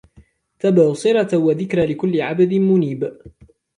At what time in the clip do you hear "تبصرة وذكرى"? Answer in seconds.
0.59-1.85